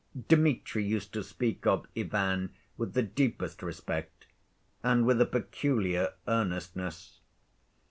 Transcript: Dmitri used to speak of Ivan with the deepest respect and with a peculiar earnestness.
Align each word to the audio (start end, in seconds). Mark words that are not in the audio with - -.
Dmitri 0.27 0.83
used 0.83 1.13
to 1.13 1.21
speak 1.21 1.67
of 1.67 1.85
Ivan 1.95 2.55
with 2.75 2.93
the 2.95 3.03
deepest 3.03 3.61
respect 3.61 4.25
and 4.81 5.05
with 5.05 5.21
a 5.21 5.27
peculiar 5.27 6.13
earnestness. 6.27 7.19